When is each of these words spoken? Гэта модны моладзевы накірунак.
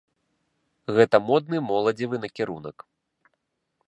Гэта 0.95 1.19
модны 1.27 1.57
моладзевы 1.69 2.15
накірунак. 2.23 2.77